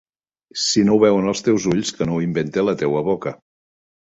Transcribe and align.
Si 0.61 0.85
no 0.87 0.95
ho 0.95 1.01
veuen 1.03 1.29
els 1.33 1.45
teus 1.49 1.67
ulls, 1.73 1.93
que 1.99 2.09
no 2.09 2.17
ho 2.17 2.23
invente 2.29 2.65
la 2.67 2.75
teua 2.81 3.05
boca. 3.13 3.37